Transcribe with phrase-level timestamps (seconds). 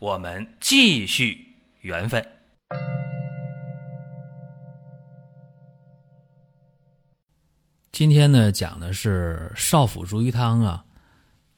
[0.00, 1.46] 我们继续
[1.82, 2.26] 缘分。
[7.92, 10.82] 今天呢，讲的是少府逐瘀汤啊，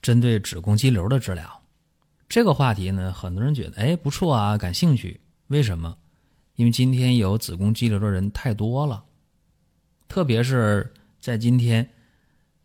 [0.01, 1.63] 针对子宫肌瘤的治疗。
[2.29, 5.21] 这个话题呢，很多人觉得哎不错啊，感兴趣。
[5.47, 5.97] 为什么？
[6.57, 9.05] 因为今天有子宫肌瘤的人太多了，
[10.09, 11.89] 特别是在今天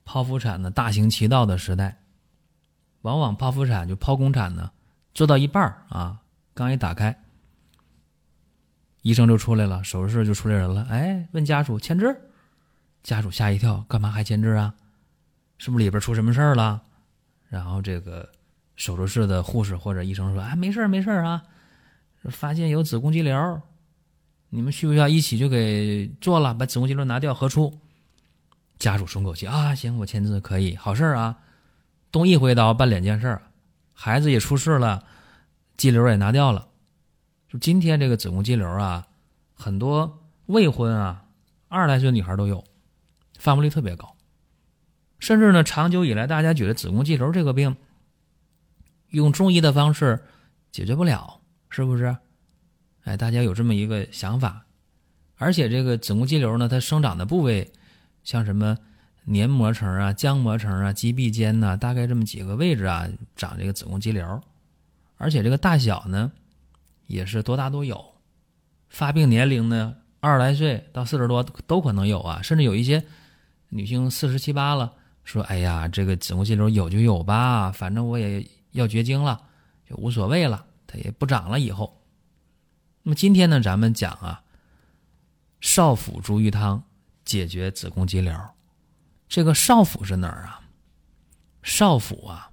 [0.03, 2.01] 剖腹产的大行其道的时代，
[3.01, 4.71] 往往剖腹产就剖宫产呢，
[5.17, 6.21] 做到一半啊，
[6.53, 7.23] 刚一打开，
[9.01, 12.15] 医生就出来了，手术室就出来人了，哎，问家属签字。
[13.01, 14.75] 家属吓一跳，干嘛还签字啊？
[15.57, 16.83] 是不是里边出什么事儿了？
[17.49, 18.29] 然后这个
[18.75, 21.41] 手术室的护士或者医生说：“啊，没事儿，没事儿啊，
[22.25, 23.59] 发现有子宫肌瘤，
[24.49, 27.75] 你们需不需要一起就给做了，把子宫肌瘤拿掉核出？”
[28.77, 31.39] 家属松口气啊，行，我签字可以，好事儿啊，
[32.11, 33.41] 动一回刀办两件事儿，
[33.99, 35.03] 孩子也出事了，
[35.75, 36.67] 肌瘤也拿掉了。
[37.49, 39.07] 就今天这个子宫肌瘤啊，
[39.55, 41.25] 很多未婚啊，
[41.67, 42.63] 二十来岁女孩都有。
[43.39, 44.15] 发病率特别高，
[45.17, 47.75] 甚至呢，长久以来，大家觉得子宫肌瘤这个病
[49.09, 50.23] 用中医的方式
[50.71, 52.17] 解决不了，是不是？
[53.03, 54.65] 哎，大家有这么一个想法。
[55.37, 57.71] 而且这个子宫肌瘤呢，它生长的部位
[58.23, 58.77] 像什么
[59.29, 64.41] 黏膜层啊、浆膜层啊、肌壁间呐，大概这么几个位置啊，长这个子宫肌瘤。
[65.17, 66.31] 而且这个大小呢，
[67.07, 68.13] 也是多大都有。
[68.89, 73.03] 发病年龄呢，二十来岁到四十多都可能有啊，甚至有一些。
[73.69, 74.93] 女性四十七八了，
[75.25, 79.41] 说：“哎呀，这个子宫肌瘤有就有吧，反正我也要绝经了，
[79.85, 81.59] 就无所谓了，它也不长了。
[81.59, 82.01] 以后，
[83.03, 84.41] 那么今天呢，咱们讲啊，
[85.59, 86.81] 少府逐瘀汤
[87.25, 88.33] 解决子宫肌瘤。
[89.27, 90.61] 这个少府是哪儿啊？
[91.63, 92.51] 少府啊，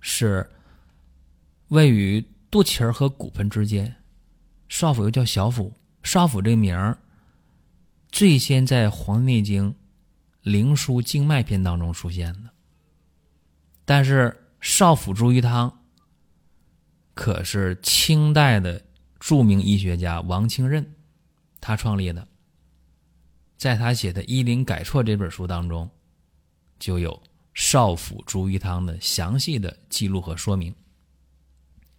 [0.00, 0.50] 是
[1.68, 3.96] 位于肚脐儿和骨盆之间。
[4.68, 5.74] 少府又叫小腹。
[6.02, 6.98] 少府这名儿，
[8.10, 9.70] 最先在《黄帝内经》。
[10.50, 12.48] 《灵枢·经脉篇》当中出现的，
[13.84, 15.82] 但是少府逐瘀汤
[17.12, 18.82] 可是清代的
[19.20, 20.94] 著名医学家王清任
[21.60, 22.26] 他创立的，
[23.58, 25.90] 在他写的《医林改错》这本书当中，
[26.78, 27.20] 就有
[27.52, 30.72] 少府逐瘀汤的详细的记录和说明。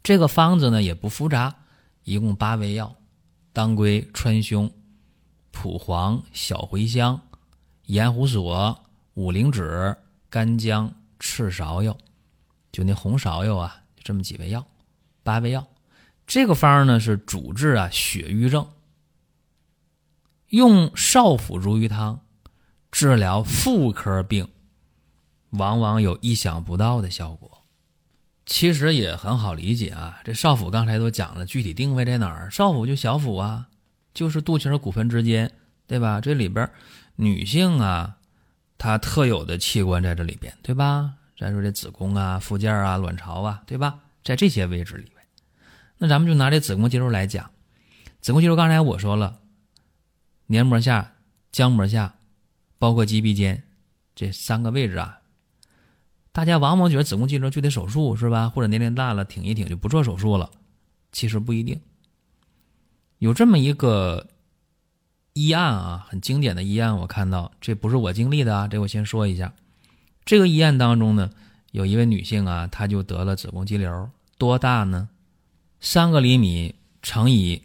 [0.02, 1.54] 这个方子呢也不复杂，
[2.06, 2.96] 一共八味药：
[3.52, 4.72] 当归、川芎、
[5.52, 7.20] 蒲黄、小茴香。
[7.88, 9.98] 盐胡索、五灵脂、
[10.30, 11.98] 干姜、赤芍药，
[12.72, 14.66] 就那红芍药啊，这么几味药，
[15.24, 15.68] 八味药。
[16.28, 18.66] 这个方呢是主治啊血瘀症，
[20.50, 22.22] 用少府逐瘀汤
[22.92, 24.48] 治疗妇科病，
[25.52, 27.64] 往往有意想不到的效果。
[28.46, 32.50] 其实也很好理解啊，这少府刚才都讲了，具体定位在哪儿？
[32.50, 33.68] 少府就小腹啊，
[34.14, 35.52] 就是肚脐和骨盆之间，
[35.86, 36.20] 对吧？
[36.20, 36.70] 这里边。
[37.16, 38.18] 女性啊，
[38.78, 41.14] 她特有的器官在这里边，对吧？
[41.38, 44.00] 再说这子宫啊、附件啊、卵巢啊，对吧？
[44.24, 45.16] 在这些位置里边，
[46.00, 47.52] 那咱们就拿这子宫肌瘤来讲。
[48.22, 49.40] 子宫肌瘤刚才我说了，
[50.50, 51.14] 黏膜下、
[51.54, 52.16] 浆膜下，
[52.78, 53.64] 包括肌壁间
[54.16, 55.22] 这三个位置啊，
[56.32, 58.50] 大家往往觉得子宫肌瘤就得手术，是吧？
[58.50, 60.50] 或者年龄大了挺一挺就不做手术了，
[61.12, 61.80] 其实不一定。
[63.20, 64.28] 有这么一个。
[65.34, 69.54] 医案啊，很经典的医案，我看到这不是我经历的啊，这我先说一下。
[70.26, 71.30] 这个医案当中呢，
[71.72, 75.08] 有一位女性啊，她就得了子宫肌瘤，多大呢？
[75.80, 77.62] 三个厘米乘以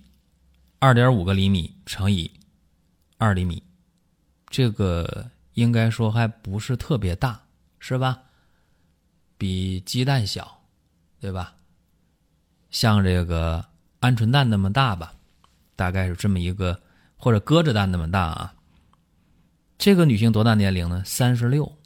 [0.79, 2.31] 二点五个厘米乘以
[3.25, 3.63] 二厘米，
[4.49, 7.41] 这个应该说还不是特别大，
[7.79, 8.21] 是吧？
[9.39, 10.61] 比鸡蛋小，
[11.19, 11.55] 对吧？
[12.71, 13.65] 像这个
[14.01, 15.15] 鹌鹑蛋那么大吧，
[15.75, 16.79] 大概是这么一个。
[17.17, 18.55] 或者鸽子蛋那么大啊？
[19.79, 21.03] 这个女性多大年龄呢？
[21.07, 21.79] 三十六，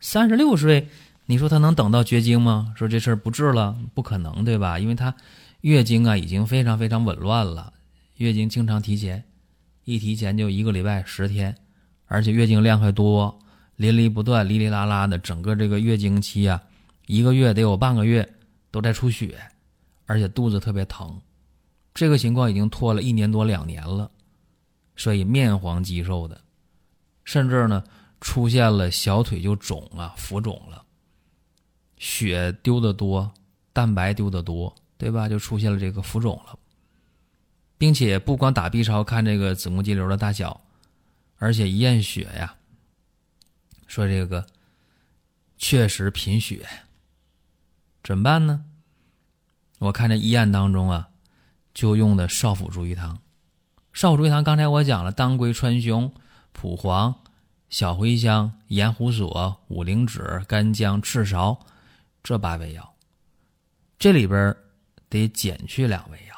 [0.00, 0.88] 三十六岁，
[1.26, 2.74] 你说她能等到绝经吗？
[2.76, 4.80] 说这事儿不治了，不可能，对吧？
[4.80, 5.14] 因为她
[5.60, 7.72] 月经啊已经非常非常紊乱了，
[8.16, 9.22] 月经经常提前，
[9.84, 11.56] 一提前就一个礼拜十天，
[12.06, 13.38] 而且月经量还多，
[13.76, 16.62] 淋漓不断，哩哩啦啦的，整个这个月经期啊，
[17.06, 18.28] 一个月得有半个月
[18.70, 19.36] 都在出血，
[20.06, 21.20] 而且肚子特别疼，
[21.94, 24.10] 这个情况已经拖了一年多两年了，
[24.94, 26.40] 所以面黄肌瘦的，
[27.24, 27.82] 甚至呢
[28.20, 30.84] 出现了小腿就肿啊，浮肿了，
[31.98, 33.28] 血丢的多，
[33.72, 35.28] 蛋白丢的多，对吧？
[35.28, 36.56] 就出现了这个浮肿了，
[37.82, 40.60] 并且不光打 B 超看这个子宫肌瘤的大小，
[41.38, 42.54] 而且一验血呀，
[43.88, 44.46] 说这个
[45.58, 46.64] 确实贫血。
[48.04, 48.64] 怎么办呢？
[49.80, 51.08] 我看这医案当中啊，
[51.74, 53.18] 就用的少腹逐瘀汤。
[53.92, 56.12] 少腹逐瘀汤刚才我讲了，当归、川芎、
[56.52, 57.12] 蒲黄、
[57.68, 61.58] 小茴香、盐胡索、五灵脂、干姜、赤芍
[62.22, 62.94] 这八味药，
[63.98, 64.54] 这里边
[65.08, 66.31] 得减去两味药。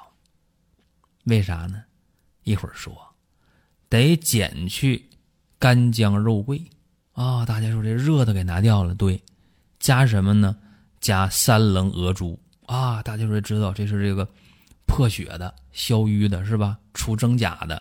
[1.24, 1.82] 为啥呢？
[2.44, 2.96] 一会儿说。
[3.88, 5.08] 得减去
[5.58, 6.60] 干姜、肉桂
[7.12, 7.46] 啊！
[7.46, 9.22] 大家说这热的给拿掉了，对，
[9.78, 10.56] 加什么呢？
[11.00, 12.36] 加三棱鹅珠
[12.66, 14.28] 啊，大家说知道这是这个
[14.84, 16.76] 破血的、消瘀的，是吧？
[16.92, 17.80] 除真假的，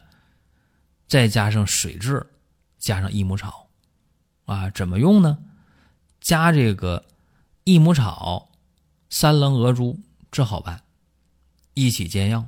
[1.08, 2.24] 再加上水蛭，
[2.78, 3.68] 加上益母草
[4.46, 5.40] 啊，怎么用呢？
[6.22, 7.04] 加这个
[7.64, 8.52] 益母草、
[9.10, 10.00] 三棱鹅珠，
[10.32, 10.84] 这好办，
[11.74, 12.48] 一起煎药。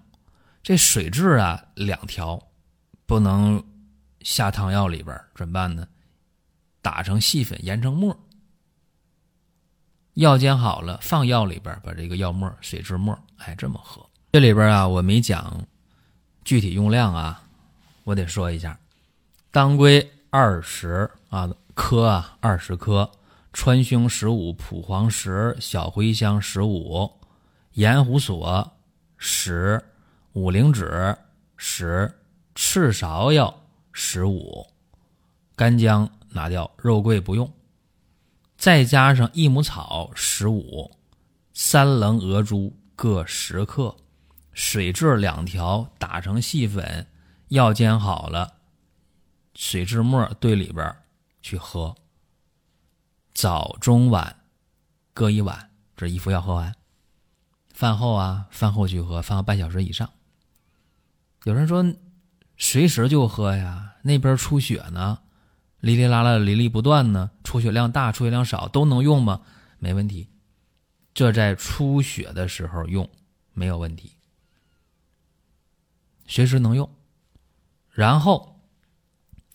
[0.65, 2.41] 这水蛭啊，两条
[3.05, 3.63] 不能
[4.21, 5.87] 下汤药里边，怎么办呢？
[6.81, 8.19] 打成细粉，研成末。
[10.15, 14.03] 药煎好了，放药里边，把这个药沫、水蛭沫，哎，这么喝。
[14.31, 15.63] 这里边啊，我没讲
[16.43, 17.43] 具体用量啊，
[18.03, 18.79] 我得说一下：
[19.51, 23.07] 当归二十啊克啊，二十克；
[23.53, 27.07] 川芎十五，蒲黄十，小茴香十五，
[27.73, 28.73] 盐胡索
[29.19, 29.79] 十，
[30.35, 31.17] 五灵脂
[31.55, 32.13] 十，
[32.55, 33.61] 赤芍药
[33.93, 34.67] 十五，
[35.55, 37.49] 干姜拿掉，肉桂不用。
[38.57, 40.91] 再加上益母草十五，
[41.53, 43.95] 三棱鹅珠各十克，
[44.51, 47.07] 水蛭两条打成细粉，
[47.47, 48.55] 药煎好了，
[49.53, 50.93] 水蛭沫兑里边
[51.41, 51.95] 去喝。
[53.33, 54.35] 早中晚
[55.13, 56.75] 各一碗，这一副药喝完。
[57.73, 60.09] 饭后啊，饭后去喝，饭后半小时以上。
[61.45, 61.85] 有人说，
[62.57, 65.19] 随时就喝呀，那边出血呢。
[65.79, 69.41] 哩哩啦啦，哩哩不断呢，出血量大，出血量少都能用吗？
[69.77, 70.27] 没问题，
[71.13, 73.07] 这在出血的时候用
[73.53, 74.13] 没有问题，
[76.25, 76.89] 随时能用。
[77.91, 78.59] 然后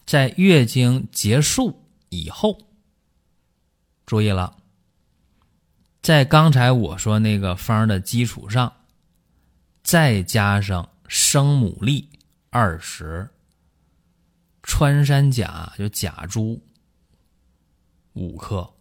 [0.06, 2.69] 在月经结束以后，
[4.06, 4.58] 注意了，
[6.00, 8.72] 在刚才我说那个方的基础上，
[9.82, 12.06] 再加上生牡蛎
[12.50, 13.28] 二十。
[14.62, 16.62] 穿山甲就甲猪
[18.12, 18.72] 五克，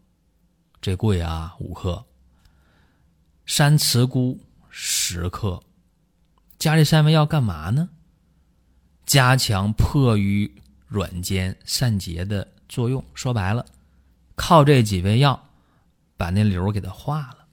[0.79, 2.05] 这贵啊，五克。
[3.47, 4.39] 山慈菇
[4.69, 5.59] 十克，
[6.59, 7.89] 加这三味药干嘛呢？
[9.07, 10.53] 加强破瘀
[10.87, 13.03] 软坚散结的作用。
[13.15, 13.65] 说白了，
[14.35, 15.49] 靠这几味药
[16.15, 17.47] 把那瘤给它化了。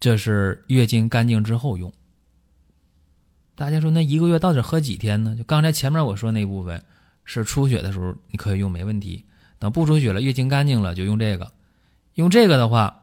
[0.00, 1.92] 这是月经干净之后用。
[3.56, 5.34] 大家说那一个月到底喝几天呢？
[5.34, 6.84] 就刚才前面我说那部分
[7.24, 9.24] 是出血的时候你可以用没问题，
[9.58, 11.50] 等不出血了，月经干净了就用这个。
[12.14, 13.02] 用这个的话，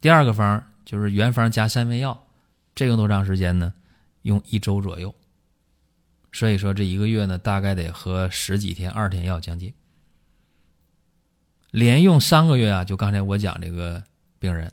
[0.00, 2.26] 第二个方就是原方加三味药，
[2.74, 3.74] 这用多长时间呢？
[4.22, 5.14] 用一周左右。
[6.32, 9.74] 所以说这一个月呢，大概得喝十几天，二天药将近。
[11.70, 14.02] 连用三个月啊，就刚才我讲这个
[14.38, 14.72] 病人，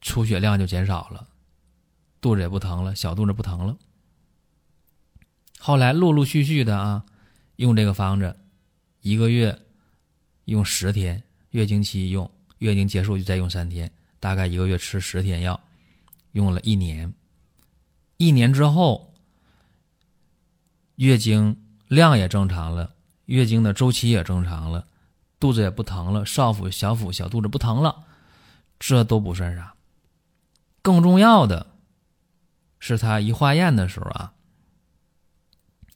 [0.00, 1.26] 出血量就减少了。
[2.22, 3.76] 肚子也不疼了，小肚子不疼了。
[5.58, 7.04] 后来陆陆续续的啊，
[7.56, 8.36] 用这个方子，
[9.00, 9.60] 一个月
[10.44, 15.60] 用十天，月经期用，月经结束就再用三天，大概一个月吃十天药，
[16.30, 17.12] 用了一年。
[18.18, 19.12] 一年之后，
[20.94, 24.86] 月经量也正常了，月经的周期也正常了，
[25.40, 28.04] 肚子也不疼了，少腹、小腹、小肚子不疼了，
[28.78, 29.74] 这都不算啥。
[30.82, 31.71] 更重要的。
[32.84, 34.32] 是他一化验的时候啊，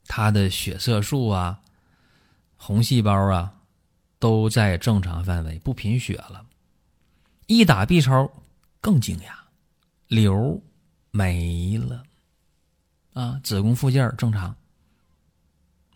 [0.06, 1.60] 他的血色素啊、
[2.54, 3.52] 红细胞啊
[4.20, 6.46] 都在正常范围，不贫血了。
[7.48, 8.30] 一打 B 超
[8.80, 9.32] 更惊讶，
[10.06, 10.62] 瘤
[11.10, 12.04] 没了
[13.14, 14.54] 啊，子宫附件正常。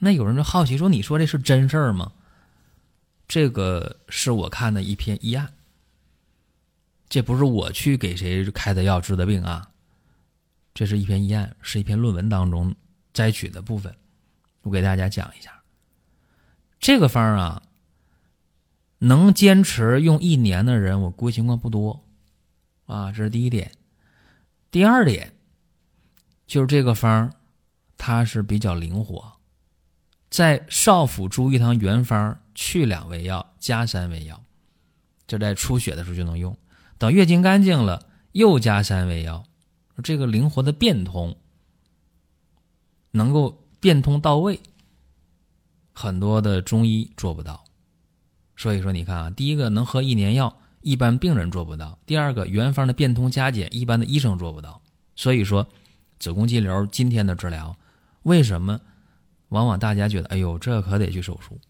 [0.00, 2.10] 那有人就好奇说：“你说这是真事儿吗？”
[3.28, 5.54] 这个是我看的一篇医案，
[7.08, 9.69] 这不是我去给谁开的药治的病啊。
[10.72, 12.74] 这是一篇医案，是一篇论文当中
[13.12, 13.94] 摘取的部分，
[14.62, 15.62] 我给大家讲一下。
[16.78, 17.62] 这个方啊，
[18.98, 22.04] 能坚持用一年的人，我估计情况不多。
[22.86, 23.72] 啊，这是第一点。
[24.70, 25.32] 第二点
[26.46, 27.32] 就是这个方
[27.98, 29.32] 它是比较灵活，
[30.30, 34.42] 在少府逐瘀汤原方去两味药，加三味药，
[35.26, 36.56] 就在出血的时候就能用。
[36.98, 39.44] 等月经干净了，又加三味药，
[40.00, 41.36] 这个灵活的变通，
[43.10, 44.60] 能够变通到位，
[45.92, 47.64] 很多的中医做不到。
[48.56, 50.56] 所以说，你看啊，第一个能喝一年药。
[50.82, 51.98] 一般病人做不到。
[52.06, 54.80] 第二个，原方的变通加减，一般的医生做不到。
[55.14, 55.68] 所以说，
[56.18, 57.76] 子宫肌瘤今天的治疗，
[58.22, 58.80] 为什么
[59.50, 61.60] 往往大家觉得，哎呦，这可得去手术，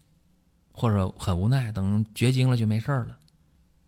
[0.71, 3.17] 或者很无奈，等绝经了就没事了。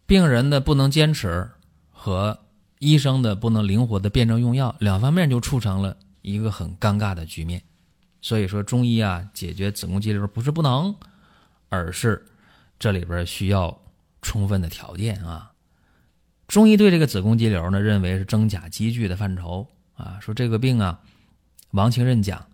[0.05, 1.49] 病人的不能坚持
[1.89, 2.37] 和
[2.83, 7.61] 医生的不能灵活的辩证用药，两方面就促成了一个很尴尬的局面。
[8.21, 10.93] 所以说，中医啊，解决子宫肌瘤不是不能，
[11.69, 12.25] 而是
[12.77, 13.79] 这里边需要。
[14.25, 15.51] 充分的条件啊，
[16.47, 20.17] 中医对这个子宫肌瘤呢，认为是真假积聚的范畴啊。
[20.21, 20.97] 说这个病啊，
[21.71, 22.47] 王清任讲，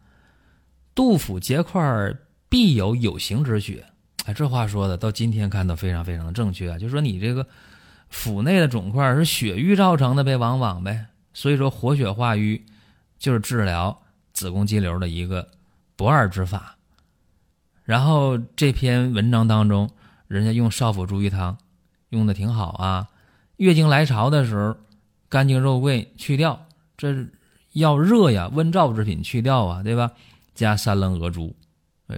[0.95, 2.11] 杜甫结块
[2.49, 3.85] 必有有形之血。
[4.25, 6.79] 哎，这话说的到今天看都非常非常的正确啊。
[6.79, 7.45] 就说你这个
[8.09, 11.07] 腹内的肿块是血瘀造成的呗，往往呗。
[11.33, 12.65] 所以说活血化瘀
[13.17, 14.01] 就是治疗
[14.33, 15.49] 子宫肌瘤的一个
[15.95, 16.77] 不二之法。
[17.83, 19.89] 然后这篇文章当中。
[20.29, 21.57] 人家用少府逐瘀汤，
[22.09, 23.07] 用的挺好啊。
[23.55, 24.77] 月经来潮的时候，
[25.27, 27.25] 干净肉桂去掉，这
[27.73, 30.11] 要热呀，温燥之品去掉啊，对吧？
[30.53, 31.55] 加三棱鹅珠，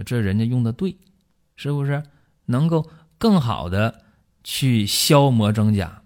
[0.04, 0.94] 这人家用的对，
[1.56, 2.02] 是不是？
[2.44, 4.02] 能够更好的
[4.42, 6.02] 去消磨真假。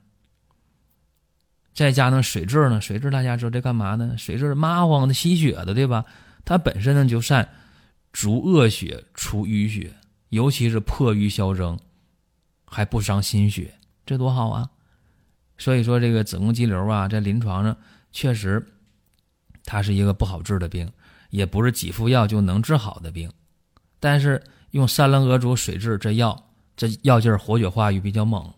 [1.74, 4.16] 再加上水蛭呢，水蛭大家知道这干嘛呢？
[4.16, 6.04] 水蛭麻黄的吸血的，对吧？
[6.44, 7.48] 它本身呢就善
[8.12, 9.94] 逐恶血、除淤血，
[10.30, 11.78] 尤其是破瘀消征。
[12.68, 13.72] 还不伤心血，
[14.04, 14.68] 这多好啊！
[15.56, 17.74] 所以说，这个子宫肌瘤啊，在临床上
[18.10, 18.66] 确实，
[19.64, 20.92] 它是一个不好治的病，
[21.30, 23.32] 也不是几副药就能治好的病。
[24.00, 26.45] 但是用三棱鹅珠水蛭这药，
[26.76, 28.52] 这药劲儿活血化瘀比较猛，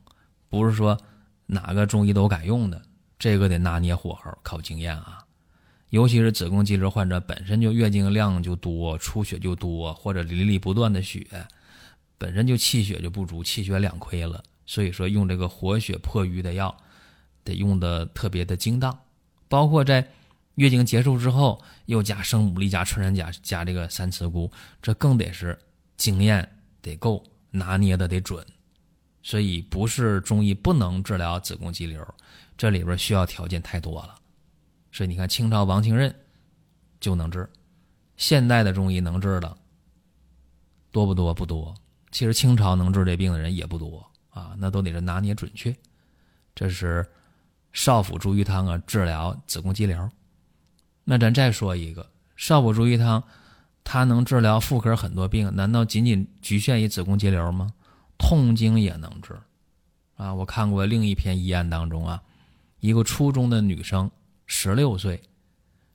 [0.49, 0.99] 不是说
[1.47, 2.83] 哪个中医都敢用的，
[3.19, 5.25] 这个得拿捏火候，靠经验啊。
[5.91, 11.27] 尤其是子宫肌瘤患者本身就月经量就多，出血就多，或者淋漓不断的血。
[12.19, 16.77] 本身就气血就不足，气血两亏了，所以说用这个活血破瘀的药，
[17.45, 18.99] 得用的特别的精当。
[19.49, 20.07] 包括在
[20.57, 24.51] 月经结束之后，又加生牡蛎、加穿山甲、加这个三刺菇，
[24.83, 25.57] 这更得是
[25.97, 26.47] 经验
[26.83, 28.47] 得够，拿捏的得准。
[29.23, 32.07] 所以不是中医不能治疗子宫肌瘤，
[32.57, 34.15] 这里边需要条件太多了。
[34.91, 36.15] 所以你看，清朝王清任
[36.99, 37.49] 就能治，
[38.17, 39.57] 现代的中医能治的
[40.91, 41.35] 多不多？
[41.35, 41.75] 不多。
[42.11, 45.77] 其实清朝能治这病的人也不多啊，那都得是拿捏准确。
[46.55, 47.07] 这是
[47.73, 50.11] 少府逐瘀汤啊，治疗子宫肌瘤。
[51.05, 53.23] 那咱再说一个，少府逐瘀汤，
[53.91, 57.73] 它能治疗妇科很多病，难道仅仅局限于子宫肌瘤吗？
[58.19, 59.35] 痛经也能治
[60.15, 60.35] 啊！
[60.35, 62.23] 我看过另一篇医案当中啊，
[62.81, 64.11] 一个初中的女生，
[64.45, 65.23] 十六岁，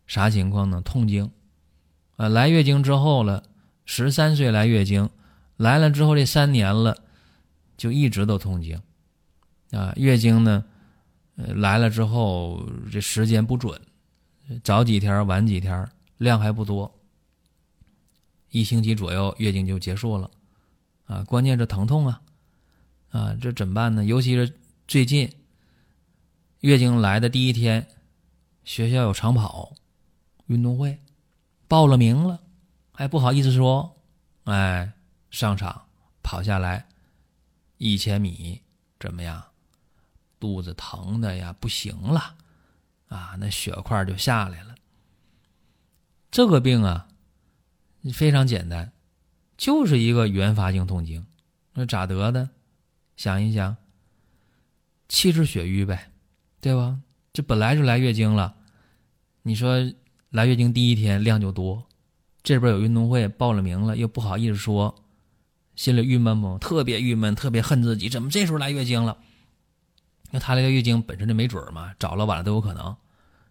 [0.08, 0.82] 啥情况呢？
[0.82, 1.30] 痛经，
[2.16, 3.44] 啊，来月经之后了，
[3.86, 5.08] 十三岁来月经。
[5.58, 6.98] 来了之后，这三年了，
[7.78, 8.82] 就一直都痛经，
[9.70, 10.66] 啊，月经呢，
[11.36, 13.80] 呃，来了之后这时间不准，
[14.64, 16.92] 早几天晚几天，量还不多，
[18.54, 20.30] 一星期左右月经就结束了，
[21.06, 22.22] 啊，关键是疼痛啊，
[23.10, 24.06] 啊，这怎么办呢？
[24.06, 25.28] 尤其是最近，
[26.60, 27.88] 月经来的第一天，
[28.64, 29.74] 学校有长跑
[30.46, 31.00] 运动会，
[31.68, 32.40] 报了名了，
[32.94, 34.00] 还不好意思说，
[34.46, 34.94] 哎。
[35.34, 35.88] 上场
[36.22, 36.88] 跑下来
[37.80, 38.62] 一千米
[39.00, 39.44] 怎么样？
[40.40, 42.36] 肚子疼的呀，不行了
[43.08, 43.36] 啊！
[43.40, 44.76] 那血块就下来了。
[46.30, 47.08] 这个病啊，
[48.12, 48.92] 非常简单，
[49.56, 51.26] 就是一个原发性痛经。
[51.74, 52.50] 那咋得的？
[53.16, 53.78] 想一想，
[55.08, 56.12] 气滞血瘀呗，
[56.60, 57.00] 对吧？
[57.32, 58.56] 这本来就来月经了，
[59.44, 59.94] 你说
[60.30, 61.88] 来月经第一天量就多，
[62.44, 64.96] 这边有运动会报了名了，又不好意思说。
[65.76, 66.58] 心里郁闷不？
[66.60, 69.18] 特别郁闷，特别恨自己，怎么这时候来月经了？
[70.30, 72.96] 那他这个月经本身就没准嘛，早了晚了都有可能，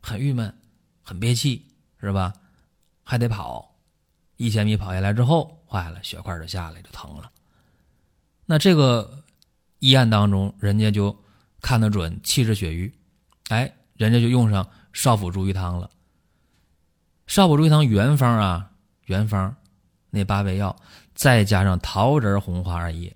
[0.00, 0.54] 很郁闷，
[1.02, 1.66] 很憋气，
[2.00, 2.32] 是吧？
[3.02, 3.72] 还得跑，
[4.42, 7.30] 一千米跑下来之后，坏了，血块就下来，就疼了。
[8.44, 9.22] 那这个
[9.78, 11.16] 医案当中，人家就
[11.61, 12.92] 看得准，气滞血瘀，
[13.50, 15.88] 哎，人家就用上少府逐瘀汤了。
[17.28, 18.72] 少府逐瘀汤原方啊，
[19.04, 19.54] 原方
[20.11, 20.75] 那八味药。
[21.14, 23.14] 再加上桃仁、红花二叶，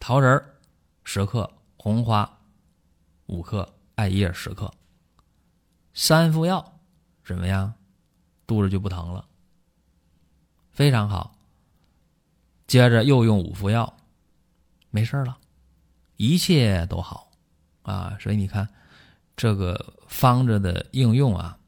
[0.00, 0.42] 桃仁
[1.04, 2.40] 十克，红花
[3.26, 4.72] 五克，艾叶十克，
[5.94, 6.80] 三副药，
[7.24, 7.72] 怎么样？
[8.46, 9.26] 肚子就不疼了，
[10.78, 11.34] 非常好。
[12.68, 13.96] 接着又用五服药，
[14.90, 15.36] 没事了，
[16.16, 17.32] 一切都好
[17.82, 18.16] 啊！
[18.20, 18.68] 所以你看，
[19.36, 21.58] 这个方子的应用啊，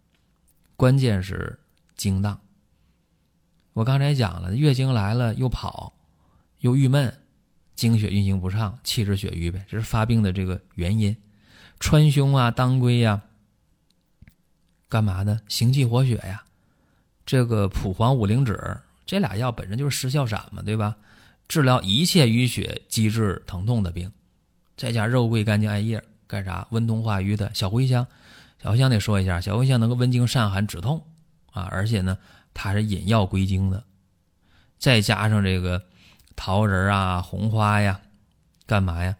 [0.76, 1.58] 关键是
[1.96, 2.40] 精当。
[3.72, 5.92] 我刚才讲了，月经来了又跑，
[6.58, 7.12] 又郁闷，
[7.74, 11.16] 经血运行不畅，气滞血瘀呗，这是发病的这个原因。
[11.80, 13.22] 川芎啊，当归呀，
[14.88, 15.40] 干嘛的？
[15.48, 16.44] 行气活血呀。
[17.26, 20.96] 这个蒲黄五灵脂这俩药本身就是失效散嘛，对吧？
[21.48, 24.12] 治疗一切淤血、积滞、疼痛的病。
[24.76, 26.64] 再加肉桂、干姜、艾叶，干啥？
[26.70, 27.52] 温通化瘀的。
[27.52, 28.06] 小茴香，
[28.62, 31.04] 小茴香得说一下，小茴香能够温经散寒、止痛
[31.50, 32.16] 啊，而且呢。
[32.54, 33.82] 它是引药归经的，
[34.78, 35.84] 再加上这个
[36.36, 38.00] 桃仁啊、红花呀，
[38.66, 39.16] 干嘛呀？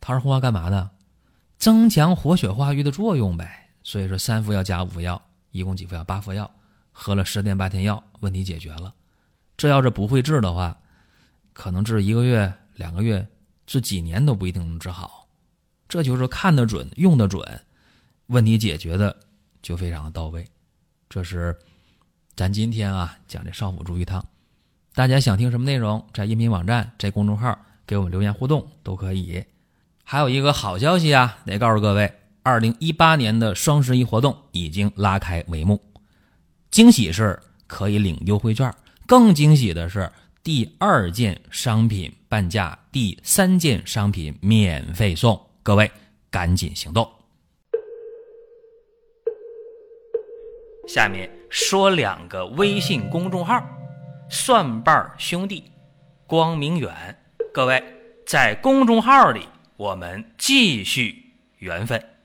[0.00, 0.90] 桃仁红花干嘛的？
[1.56, 3.70] 增强活血化瘀的作用呗。
[3.84, 6.02] 所以说三副药加五副药，一共几副药？
[6.02, 6.50] 八副药，
[6.98, 8.94] 喝了十天八天药，问题解决了。
[9.54, 10.78] 这要是不会治的话，
[11.52, 13.28] 可能治一个月、两个月，
[13.66, 15.28] 治几年都不一定能治好。
[15.86, 17.60] 这就是看得准、用得准，
[18.28, 19.14] 问题解决的
[19.60, 20.48] 就非常的到位。
[21.10, 21.54] 这是。
[22.34, 24.22] 咱今天啊讲这少府逐瘀汤，
[24.94, 29.42] 大家想听什么内容，在音频网站、在公众号给我们留言互动都可以。
[30.04, 32.12] 还有一个好消息啊，得告诉各位，
[32.42, 35.82] 二零一八年的双十一活动已经拉开帷幕。
[36.76, 38.70] 惊喜是可以领优惠券，
[39.06, 45.40] 更惊喜的是第二件商品半价，第三件商品免费送。
[45.62, 45.90] 各位
[46.30, 47.10] 赶紧行动！
[50.86, 51.30] 下面。
[51.48, 53.66] 说两个微信公众号：
[54.28, 55.64] 蒜瓣兄弟、
[56.26, 56.94] 光明远。
[57.54, 57.82] 各位
[58.26, 62.15] 在公众号里，我们继续缘分。